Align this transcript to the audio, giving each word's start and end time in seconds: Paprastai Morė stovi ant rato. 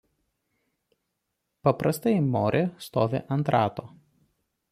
Paprastai 1.67 2.15
Morė 2.37 2.63
stovi 2.87 3.23
ant 3.37 3.53
rato. 3.59 3.87